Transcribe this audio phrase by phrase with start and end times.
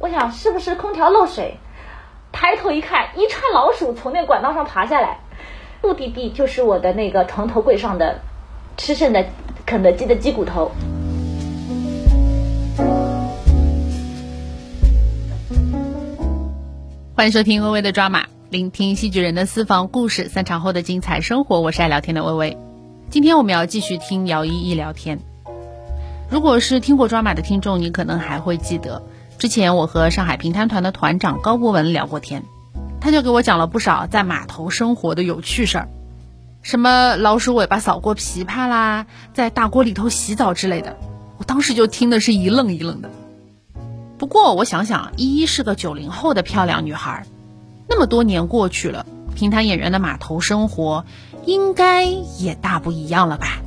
[0.00, 1.58] 我想是不是空调漏水？
[2.30, 5.18] 抬头一看，一串老鼠从那管道上爬下来。
[5.82, 8.20] 目的地就是我的那个床头柜上的
[8.76, 9.26] 吃剩的
[9.66, 10.70] 肯德基的鸡骨头。
[17.16, 21.60] 欢迎收听微微的抓马，聆听戏剧人的私房故事，散场后的精彩生活。
[21.60, 22.56] 我是爱聊天的微微。
[23.10, 25.18] 今天我们要继续听姚依依聊天。
[26.30, 29.02] 如果是听过抓马的听众，你可能还会记得，
[29.38, 32.42] 之前我和上海评弹团的团长高博文聊过天，
[33.00, 35.88] 他就给我讲了不少在码头生活的有趣事儿，
[36.60, 40.96] 什么老鼠尾巴扫过琵琶啦，在大锅里头洗澡之类的。
[41.36, 43.10] 我当时就听的是一愣一愣的。
[44.18, 47.24] 不过我想想，依依是个九零后的漂亮女孩，
[47.88, 51.04] 那么多年过去了，评弹演员的码头生活
[51.46, 53.60] 应该也大不一样了吧？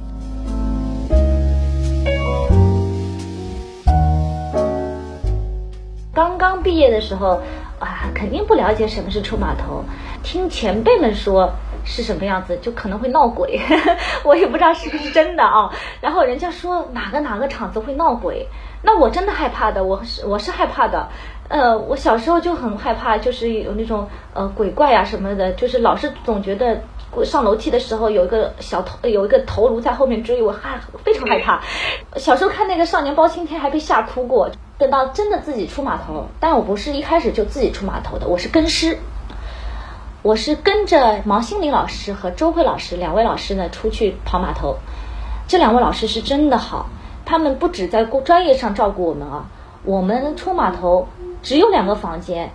[6.41, 7.39] 刚毕业的时候，
[7.77, 9.85] 啊，肯定不了解什么是出码头，
[10.23, 11.53] 听前辈们说
[11.85, 13.61] 是什么样子，就可能会闹鬼，
[14.25, 15.71] 我也不知道是不是真的啊。
[16.01, 18.47] 然后人家说哪个哪个厂子会闹鬼，
[18.81, 21.09] 那我真的害怕的，我是我是害怕的。
[21.47, 26.81] 呃，我小时候就很害怕，就是有那种呃鬼怪啊什么的，就是老是总觉得
[27.23, 31.61] 上楼梯的时候有一个小头有一个头颅在后面追我，害非常害怕。
[32.15, 34.49] 小时候看那个《少年包青天》还被吓哭过。
[34.81, 38.97] 等到真的自己出码头，但我不是一开始就自己出码头的，我是跟师，
[40.23, 44.77] 我是跟着毛新林老师和周慧老师两位老师呢出去跑码头。
[45.47, 46.87] 这两位老师是真的好，
[47.25, 49.45] 他们不止在专业上照顾我们啊。
[49.83, 51.07] 我们出码头
[51.43, 52.49] 只有两个房间，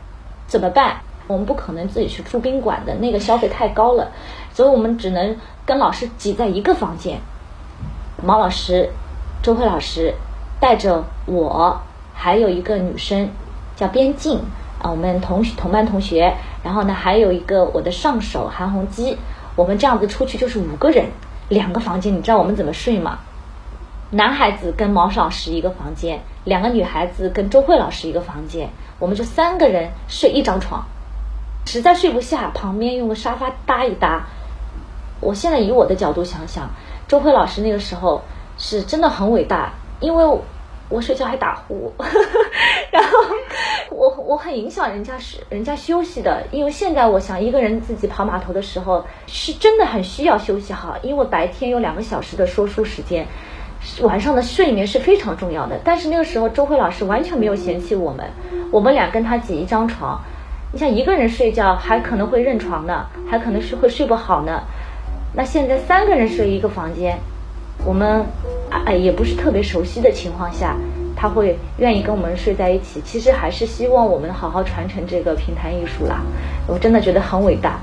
[0.49, 0.97] 怎么办？
[1.29, 4.11] 我们不可能自己去住宾馆的，那个消费太高了，
[4.53, 7.21] 所以我们只能跟老师挤在一个房间。
[8.21, 8.91] 毛老师、
[9.45, 10.15] 周慧老师
[10.59, 11.81] 带着我。
[12.17, 13.28] 还有一个女生
[13.77, 14.41] 叫边静
[14.83, 16.34] 啊，我们同同班同学。
[16.64, 19.17] 然后呢，还有一个我的上手韩红基。
[19.55, 21.06] 我们这样子出去就是五个人，
[21.48, 22.12] 两个房间。
[22.12, 23.19] 你知道我们怎么睡吗？
[24.10, 28.69] 男孩子跟毛老师一个房间，两个女孩子跟周慧老师一个房间。
[28.99, 30.84] 我们就三个人睡一张床，
[31.66, 34.26] 实在睡不下，旁边用个沙发搭一搭。
[35.21, 36.69] 我现在以我的角度想想，
[37.06, 38.22] 周慧老师那个时候
[38.59, 40.38] 是真的很伟大，因为。
[40.89, 41.93] 我睡觉还打呼，
[42.93, 43.19] 然后
[43.91, 53.27] 我我很影响人家是人家休息的，因为现在我想一个人自己跑码头的时候是真的很需要休息好，因为白天有两个小时的说书时间，
[54.03, 55.79] 晚上的睡眠是非常重要的。
[55.85, 58.25] 但是那个时候周慧老师完全没有嫌弃我们，
[58.71, 60.21] 我们俩跟他挤一张床，
[60.73, 64.63] 你想一个人睡觉还可能会认床呢，还可能是会睡不好呢，
[65.35, 67.19] 那现在三个人睡一个房间。
[67.85, 68.25] 我们
[68.71, 70.77] 啊也不是特别熟悉的情况下，
[71.16, 73.00] 他会愿意跟我们睡在一起。
[73.04, 76.21] 其实还是希望我们好好传承这个评弹艺术啦。
[76.66, 77.81] 我真的觉得很伟大。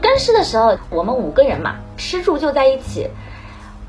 [0.00, 3.08] 跟师的时候，我们五个人嘛，吃住就在一起。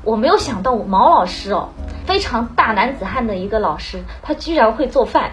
[0.04, 1.68] 我没有想到毛老师哦，
[2.06, 5.30] 非常大男子汉的一个老师，他居然会做饭。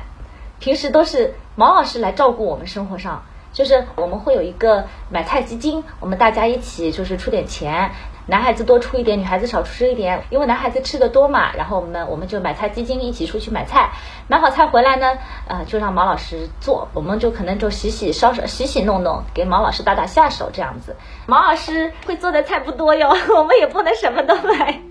[0.60, 3.24] 平时都是毛老师来照顾我们生活上。
[3.56, 7.90] 就是我们会有一个买菜基金，我们大家一起就是出点钱，
[8.28, 11.54] 男孩子多出一点，女孩子少出一点，因为男孩子吃的多嘛。
[11.56, 13.92] 然后我们我们就买菜基金一起出去买菜，
[14.28, 15.18] 买好菜回来呢，
[15.48, 20.98] 呃，就让毛老师做，我们就可能就洗洗烧烧洗洗弄弄，给毛老师打打下手这样子。
[21.26, 24.82] 毛老师会做的菜不多哟， 我们也不能什么都买。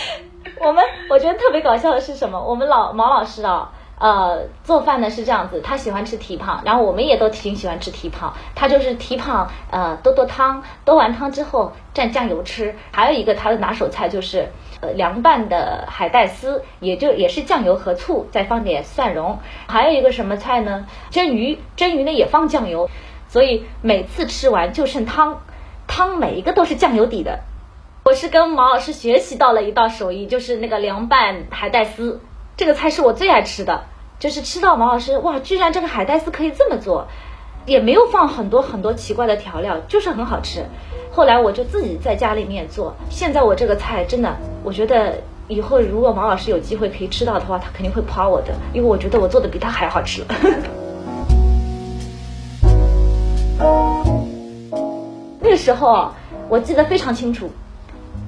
[0.64, 2.42] 我们我觉得特别搞笑的是什么？
[2.42, 3.72] 我们老毛老师啊。
[3.98, 8.34] 呃，做饭呢是这样子，他喜欢吃蹄膀，然后我们也都挺喜欢吃蹄膀。
[8.54, 12.74] 他就是蹄膀，呃，多多汤，多完汤之后蘸酱油吃。
[12.90, 14.48] 还有一个他的拿手菜就是，
[14.80, 19.38] 呃，凉拌的海带丝，也就也是酱油和醋，再放点蒜蓉。
[19.68, 20.86] 还有一个什么菜呢？
[21.10, 22.90] 蒸鱼，蒸鱼呢也放酱油，
[23.28, 25.40] 所以每次吃完就剩汤，
[25.86, 27.40] 汤每一个都是酱油底的。
[28.04, 32.20] 我是跟毛老师学习到了一道手艺，就是那个凉拌海带丝。
[32.56, 33.86] 这个菜是我最爱吃的，
[34.20, 37.08] 就是吃到毛老师哇，居然这个海带丝可以这么做，
[37.66, 40.64] 也没有放很多很多奇怪的调料，就是很好吃。
[41.10, 45.18] 后来我就自己在家里面做，现在我这个菜真的，我觉得
[45.48, 50.24] 以后如果毛老师有机会可以吃到的话，他肯定会夸我的，因为我觉得我做的比他还好吃。
[55.40, 56.12] 那个时候
[56.48, 57.50] 我记得非常清楚，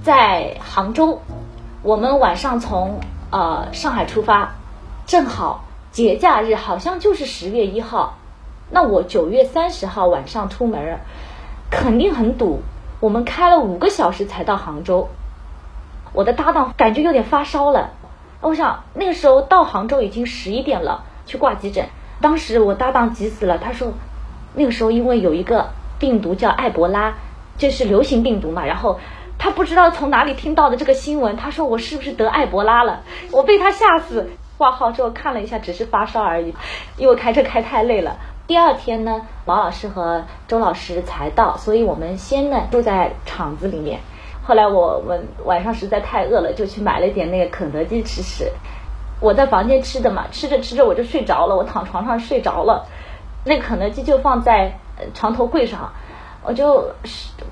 [0.02, 1.20] 在杭州，
[1.84, 2.98] 我们晚上从。
[3.30, 4.54] 呃，上海出发，
[5.06, 8.14] 正好节假日，好像就是十月一号。
[8.70, 10.98] 那我九月三十号晚上出门，
[11.70, 12.62] 肯定很堵。
[13.00, 15.08] 我们开了五个小时才到杭州。
[16.12, 17.90] 我的搭档感觉有点发烧了，
[18.40, 21.86] 我想那个时候到杭州已经十一点了，去挂急诊。
[22.20, 23.92] 当时我搭档急死了，他说
[24.54, 27.14] 那个时候因为有一个病毒叫埃博拉，
[27.58, 28.98] 这是流行病毒嘛，然后
[29.46, 33.04] 他不知道从哪里听到的这个新闻，他说我是不是得埃博拉了？
[33.30, 34.28] 我被他吓死。
[34.58, 36.52] 挂号之后看了一下，只是发烧而已，
[36.96, 38.16] 因为开车开太累了。
[38.48, 44.00] 第二天呢，毛老师和周老师才到，所以我们先呢住在厂子里面。
[44.42, 48.50] 后来我们晚上实在太饿了，就去买了点那个肯德基吃吃。
[49.20, 52.84] 我在房间吃的嘛，吃着吃着我就睡着了，我躺床上睡着了。
[53.44, 54.72] 那肯德基就放在
[55.14, 55.92] 床头柜上，
[56.46, 56.92] 我就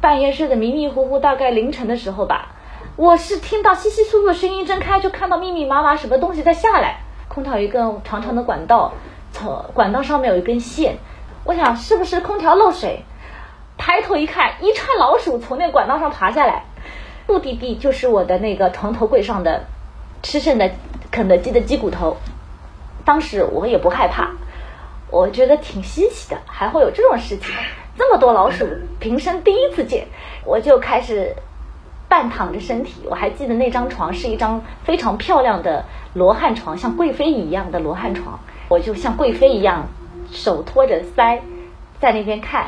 [0.01, 2.53] 半夜睡得迷迷糊糊，大概凌晨的时候吧，
[2.95, 7.01] 我是听到稀稀疏疏的声音，睁开就看到密密麻麻什么东西在下来。
[7.27, 8.93] 空调一根长长的管道，
[9.33, 10.97] 从管道上面有一根线，
[11.43, 13.03] 我想是不是空调漏水？
[13.77, 16.63] 抬头一看，一串老鼠从那管道上爬下来，
[17.27, 19.65] 目的地就是我的那个床头柜上的
[20.23, 20.71] 吃剩的
[21.11, 22.17] 肯德基的鸡骨头。
[23.05, 24.31] 当时我也不害怕，
[25.11, 27.53] 我觉得挺稀奇的，还会有这种事情，
[27.97, 28.67] 这么多老鼠，
[28.99, 30.07] 平生第一次见，
[30.45, 31.37] 我就开始
[32.09, 33.03] 半躺着身体。
[33.09, 39.87] 我还记得那张床是一张非常漂亮的罗汉床，像贵妃一样的罗汉床，我就像贵妃一样，
[40.31, 41.41] 手托着腮，
[42.01, 42.67] 在那边看。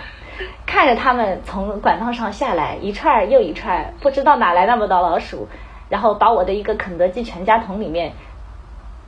[0.67, 5.49] 看着他们从管道上下来，一串又一串，不知道哪来那么多老鼠，
[5.89, 8.13] 然后把我的一个肯德基全家桶里面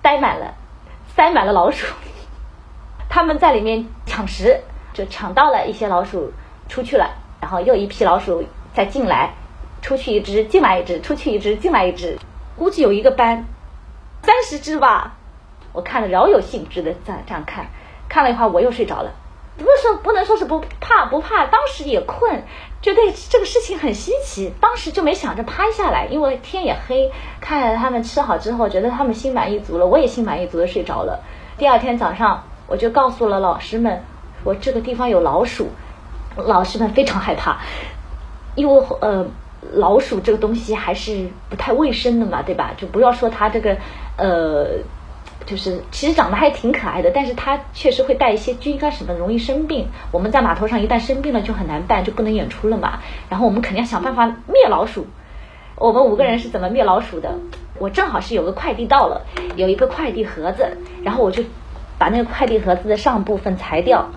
[0.03, 0.55] 塞满了，
[1.15, 1.95] 塞满了老鼠。
[3.11, 4.61] 他们在里面抢食，
[4.99, 6.33] 就抢到了一些老鼠
[6.69, 8.43] 出去了，然后又一批老鼠
[8.75, 9.35] 再进来，
[9.81, 12.19] 出去一只，进来一只，出去一只，进来一只，
[12.57, 13.45] 估计有一个班
[14.25, 15.15] 三十只吧。
[15.73, 17.69] 我看了饶有兴致的在这样看，
[18.09, 19.13] 看了一会儿我又睡着了。
[19.57, 22.43] 不是说不能说是不怕不怕，当时也困，
[22.83, 31.21] 觉得这个事情很稀奇，当时就没想着拍下来，因为天也黑，看着他们吃好之后，觉得他们心满意足了，我也心满意足的睡着了。
[31.57, 34.03] 第二天早上，我就告诉了老师们，
[34.45, 35.69] 我这个地方有老鼠，
[36.37, 37.59] 老师们非常害怕，
[38.55, 39.27] 因为呃
[39.73, 42.73] 老鼠这个东西还是不太卫生的嘛，对吧？
[42.77, 43.77] 就不要说它这个
[44.17, 44.67] 呃。
[45.47, 49.89] 就是其实长得还挺可爱的，但是它确实会带一些菌啊什么，容易生病。
[50.11, 52.99] 我们在码头上一旦生病了就很难办，就不能演出了嘛。
[53.31, 55.07] 然后我们肯定要想办法灭老鼠。
[55.77, 57.35] 我们五个人是怎么灭老鼠的？
[57.79, 59.25] 我正好是有个快递到了，
[59.57, 61.43] 有一个快递盒子，然后我就
[61.97, 64.11] 把那个快递盒子的上部分裁掉，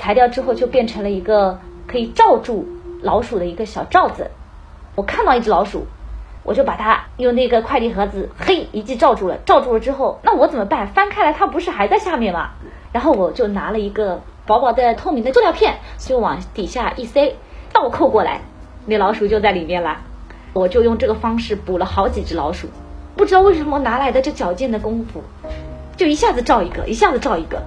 [0.00, 2.66] 裁掉之后就变成了一个可以罩住
[3.02, 4.30] 老鼠的一个小罩子。
[4.96, 5.86] 我看到一只老鼠。
[6.42, 9.36] 我就把它用那个快递盒子，嘿，一记罩住了。
[9.44, 10.88] 罩住了之后，那我怎么办？
[10.88, 12.52] 翻开来，它不是还在下面吗？
[12.92, 17.36] 然后我就拿了一个薄薄的透明的塑料片，就往底下一塞，
[17.74, 18.40] 倒扣过来，
[18.86, 19.98] 那老鼠就在里面了。
[20.54, 22.68] 我就用这个方式捕了好几只老鼠，
[23.16, 25.22] 不知道为什么哪来的这矫健的功夫，
[25.98, 27.62] 就一下子罩一个，一下子罩一个，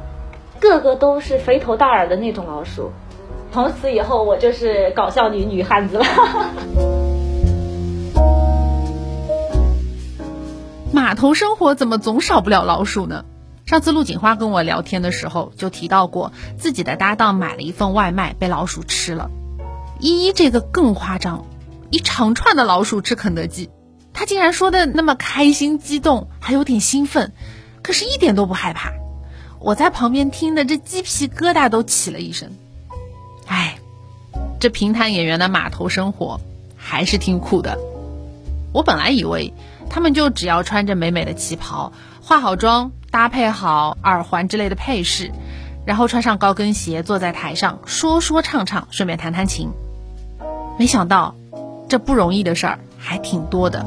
[0.63, 2.91] 个个都是肥头大耳的那种老鼠。
[3.51, 6.05] 从此以后，我就是搞笑女女汉子了。
[10.93, 13.25] 码头生活怎么总少不了老鼠呢？
[13.65, 19.29] 上次陆锦花跟我聊天的时候就提到过，自己的搭档买了一份外卖被老鼠吃了。
[19.99, 21.45] 依依这个更夸张，
[21.89, 23.69] 一长串的老鼠吃肯德基，
[24.13, 27.33] 他竟然说的那么开心激动，还有点兴奋，
[27.81, 28.91] 可是一点都不害怕。
[29.63, 32.51] 我在旁边听的这鸡皮疙瘩都起了一身。
[33.47, 33.77] 哎，
[34.59, 36.39] 这平潭演员的码头生活
[36.75, 37.79] 还是挺苦的。
[38.71, 39.53] 我本来以为。
[39.89, 45.31] 他们就只要穿着美美的旗袍，化好妆，搭配好耳环之类的配饰，
[45.85, 49.69] 然后穿上高跟鞋，坐在台上说说唱唱，顺便弹弹琴。
[50.79, 51.35] 没想到，
[51.87, 53.85] 这不容易的事儿还挺多的。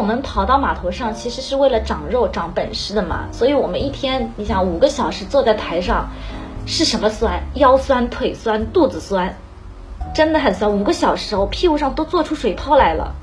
[0.00, 6.08] 我们跑到码头上，其实是为了长肉、长本事的嘛，所以我们一天，你想五个小时坐在台上，
[6.64, 7.42] 是什么酸？
[7.52, 9.36] 腰酸、腿酸、肚子酸。
[10.14, 13.14] 真的很酸，五个小时，我屁股上都做出水泡来了。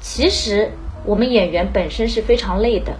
[0.00, 0.72] 其实
[1.04, 2.94] 我们演员本身是非常累的，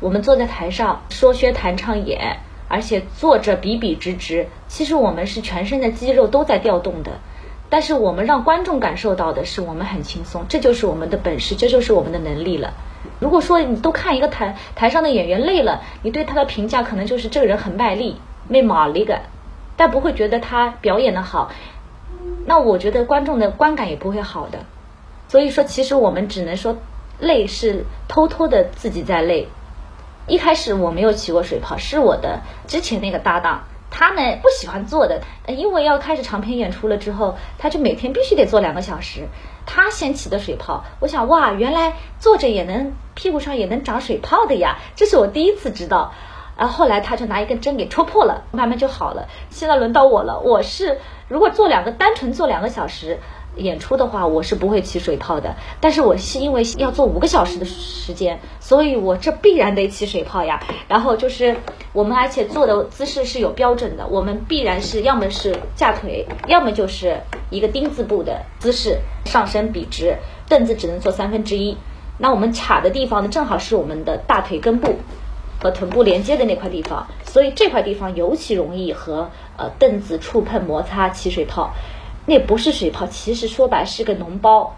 [0.00, 4.48] 我们坐在台上说学弹唱演，而且坐着笔笔直直。
[4.66, 7.20] 其实我们是全身的肌肉都在调动的，
[7.68, 12.74] 但是我们让观众感受到的是我们很轻松，这就是我们的本事，这就是我们的能力了。
[13.18, 19.20] 如果说你都看一个台台上的演员累了，你对他的评价可能就是这个人很卖力，没马力个，
[19.76, 21.50] 但不会觉得他表演的好。
[22.44, 24.60] 那我觉得观众的观感也不会好的，
[25.28, 26.76] 所以说其实我们只能说
[27.18, 29.48] 累是偷偷的自己在累。
[30.28, 33.64] 一开始我没有起过水泡，是我的之前那个搭档
[33.98, 39.26] 他呢不喜欢坐的，因为要开始长篇演出了之后，他就每天必须得坐两个小时。
[39.64, 46.12] 他先起的水泡，我想哇，原来坐着也能屁股上也能长水泡的呀，这是我第一次知道。
[46.58, 49.28] 然后后来他就拿一根针给戳破了，慢慢就好了。
[49.48, 50.98] 现在轮到我了，我是
[51.28, 53.18] 如果做两个单纯做两个小时。
[53.56, 55.56] 演出的话，我是不会起水泡的。
[55.80, 60.60] 但是我是因为要做五个小时的时间，所以我这必然得起水泡呀。
[60.88, 61.56] 然后就是
[61.92, 67.20] 我们而且做的姿势是有标准的，我们必然是要么是架腿，要么就是
[67.50, 70.16] 一个丁字步的姿势，上身笔直，
[70.48, 71.76] 凳子只能坐三分之一。
[72.18, 74.94] 那我们卡的地方呢，正好是我们的大腿根部
[75.62, 81.72] 和臀部连接的那块地方，所以这块地方尤其容易和呃凳子触碰摩擦起水泡。
[82.26, 84.76] 那不是水泡，其实说白是个脓包。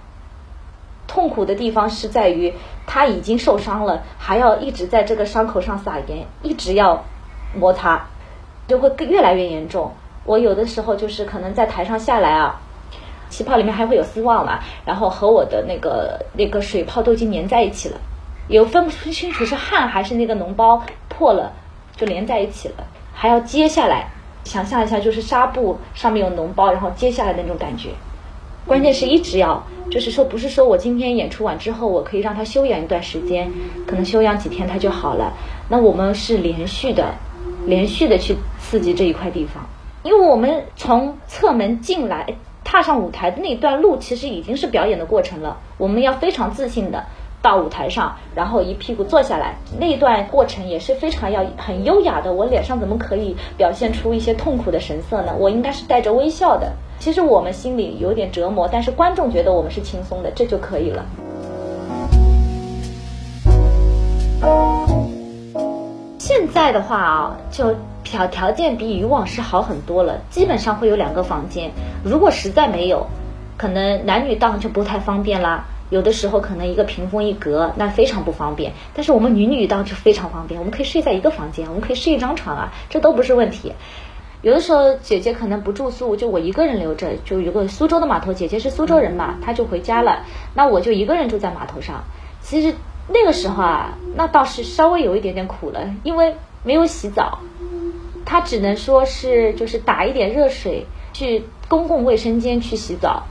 [1.06, 2.52] 痛苦的地方是在于
[2.86, 7.02] 他已经受伤了，还要一直在这个伤口上撒盐，一直要
[7.54, 8.06] 摩擦，
[8.66, 9.90] 就会越来越严重。
[10.26, 12.60] 我有的时候就是可能在台上下来啊，
[13.30, 17.98] 气泡里面还会有丝袜嘛，然后和我的那个那个水泡都已经粘在一起了，
[18.48, 21.52] 有分不清楚是汗还是那个脓包破了，
[21.96, 24.10] 就连在一起了，还要接下来。
[24.48, 27.90] 想象一下，就是纱布上面有脓包，然后接下来的那种感觉。
[28.66, 33.50] 关键是一直要，就是说，不是说我今天演出完之后，我可以让他休养一段时间，
[33.86, 35.34] 可能休养几天他就好了。
[35.68, 37.14] 那我们是连续的，
[37.66, 39.66] 连续的去刺激这一块地方，
[40.02, 42.26] 因为我们从侧门进来，
[42.64, 45.58] 踏上舞台的那段路，其实已经是表演的过程了。
[45.76, 47.04] 我们要非常自信的。
[47.40, 52.32] 到舞台上，然后一屁股坐下来，那段过程也是非常要很优雅的。
[52.32, 55.32] 我脸上怎么可以表现出一些痛苦的神色呢？
[55.38, 56.72] 我应该是带着微笑的。
[56.98, 61.06] 其实我们心里有点折磨，但是观众觉得我们是轻松的，这就可以了。
[66.18, 71.70] 现在的话啊，就条条件比以往是好很多了，基本上会有两个房间。
[72.04, 73.06] 如果实在没有，
[73.56, 75.64] 可能男女档就不太方便啦。
[75.90, 78.72] 有的时候可能一个屏风一隔，那非常不方便。
[78.94, 83.72] 但是我们女女当就非常方便，我们可以睡在一个房间，我们可以睡一张床啊，这都不是问题。
[84.42, 92.04] 有的时候姐姐可能不住宿，就我一个人留着，就有个苏州的码头，姐姐是苏州人嘛，她就回家了，那我就一个人住在码头上。
[92.40, 92.74] 其实
[93.08, 97.40] 那个时候啊，那倒是稍微有一点点苦了，因为没有洗澡，
[98.24, 103.24] 她只能说是就是打一点热水去公共卫生间去洗澡。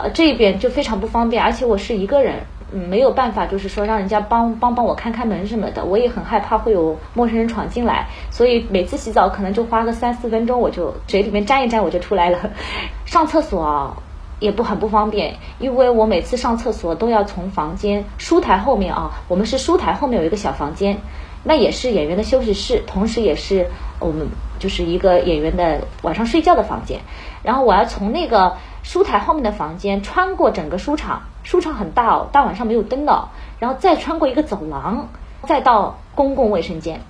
[0.00, 2.36] 呃，这边就非常不方便，而且我是一个人，
[2.72, 12.38] 嗯，没有办法，就是说让人家帮帮帮我开开门什么的，我也很害怕会有陌生人闯进来，所以每次洗澡可能就花个三四分钟，我就嘴里面沾一沾我就出来了。
[13.06, 13.96] 上厕所啊
[14.38, 20.96] 也不很不方便，因为我每次上厕所都要从房间书台后面啊，我们是书台后面有一个小房间，
[21.42, 23.66] 那也是演员的休息室，同时也是
[23.98, 24.28] 我们
[24.60, 27.00] 就是一个演员的晚上睡觉的房间，
[27.42, 28.54] 然后我要从那个。
[28.88, 33.28] 书台后面的房间，穿过整个书场，书场很大哦，大晚上没有灯的，
[33.58, 35.08] 然后再穿过一个走廊，
[35.46, 37.02] 再到公共卫生间。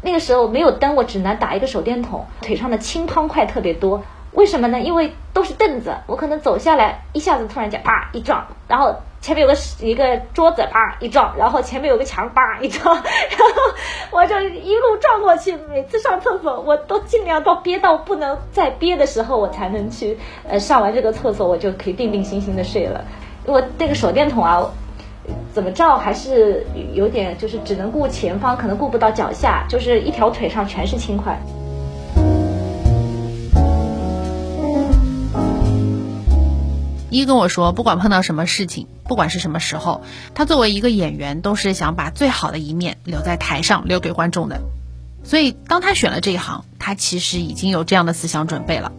[0.00, 4.02] 那个时候没有灯，我只能打一个手电筒，腿上的青汤块特别多。
[4.32, 4.80] 为什么呢？
[4.80, 8.96] 因为都是凳子，我可能走下来一下子突然间啪一撞，然后。
[9.20, 13.44] 前面有个一个桌子，啪一撞，然后前面有个墙，啪一撞， 然后
[14.12, 15.56] 我就一路撞过去。
[15.68, 20.16] 每次上厕所，我都尽量到憋到不能再憋的时候，我才能去
[20.48, 23.04] 呃上完这个厕所，我就可以定定心心的睡了。
[23.44, 24.70] 我那个手电筒啊，
[25.52, 31.38] 怎么照还是有点就是只能顾前方，可能顾不到脚下，就是一条腿上全是青块。
[37.10, 40.02] 一跟我说，不管碰到什么事情，不管是什么时候，
[40.34, 44.60] 他作为一个演员，都是想把最好的一面留在台上，留给观众的。
[45.24, 48.92] 所以，当他选了这一行，他其实已经有这样的思想准备了。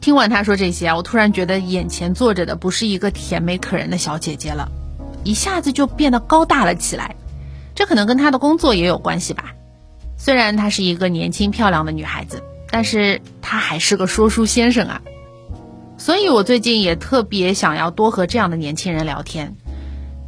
[0.00, 4.68] 听完他说这些啊，我突然觉得眼前坐着的不是一个甜美可人的小姐姐了，
[5.24, 7.16] 一下子就变得高大了起来。
[7.74, 9.54] 这可能跟他的工作也有关系吧。
[10.16, 15.00] 虽然她是一个年轻漂亮的女孩子，但是她还是个说书先生啊。
[16.08, 19.54] 所以，我最近也特别想要多和这样的年轻人聊天，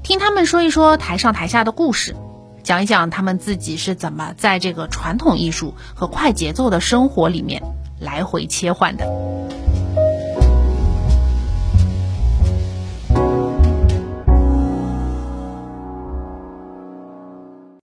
[0.02, 2.14] 听他们说一说台上台下的故事，
[2.62, 7.62] 讲一讲他们自己是怎么在这个传统艺术和快节奏的生活里面
[7.99, 9.06] 来回切换的。